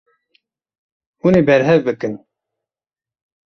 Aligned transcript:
Hûn 1.21 1.33
ê 1.39 1.41
berhev 1.47 1.79
bikin. 1.87 2.13